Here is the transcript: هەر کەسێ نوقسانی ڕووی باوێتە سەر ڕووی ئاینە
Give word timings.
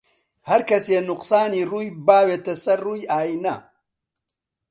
هەر 0.49 0.61
کەسێ 0.69 0.97
نوقسانی 1.09 1.67
ڕووی 1.71 1.95
باوێتە 2.05 2.53
سەر 2.63 2.79
ڕووی 2.85 3.07
ئاینە 3.11 3.55